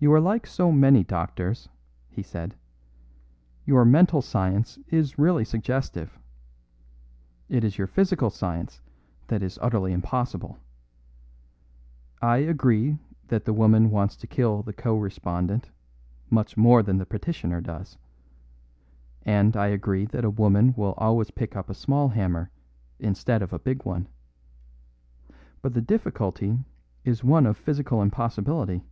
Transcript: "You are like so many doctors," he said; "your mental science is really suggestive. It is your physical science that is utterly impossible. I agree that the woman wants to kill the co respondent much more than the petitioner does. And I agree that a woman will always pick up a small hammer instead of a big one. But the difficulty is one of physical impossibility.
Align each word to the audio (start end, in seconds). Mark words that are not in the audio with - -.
"You 0.00 0.12
are 0.12 0.20
like 0.20 0.46
so 0.46 0.70
many 0.70 1.02
doctors," 1.02 1.68
he 2.08 2.22
said; 2.22 2.54
"your 3.66 3.84
mental 3.84 4.22
science 4.22 4.78
is 4.86 5.18
really 5.18 5.44
suggestive. 5.44 6.16
It 7.48 7.64
is 7.64 7.78
your 7.78 7.88
physical 7.88 8.30
science 8.30 8.80
that 9.26 9.42
is 9.42 9.58
utterly 9.60 9.92
impossible. 9.92 10.56
I 12.22 12.36
agree 12.36 13.00
that 13.26 13.44
the 13.44 13.52
woman 13.52 13.90
wants 13.90 14.14
to 14.18 14.28
kill 14.28 14.62
the 14.62 14.72
co 14.72 14.96
respondent 14.96 15.68
much 16.30 16.56
more 16.56 16.84
than 16.84 16.98
the 16.98 17.04
petitioner 17.04 17.60
does. 17.60 17.98
And 19.22 19.56
I 19.56 19.66
agree 19.66 20.04
that 20.06 20.24
a 20.24 20.30
woman 20.30 20.74
will 20.76 20.94
always 20.96 21.32
pick 21.32 21.56
up 21.56 21.68
a 21.68 21.74
small 21.74 22.10
hammer 22.10 22.52
instead 23.00 23.42
of 23.42 23.52
a 23.52 23.58
big 23.58 23.84
one. 23.84 24.06
But 25.60 25.74
the 25.74 25.82
difficulty 25.82 26.56
is 27.04 27.24
one 27.24 27.46
of 27.46 27.56
physical 27.56 28.00
impossibility. 28.00 28.84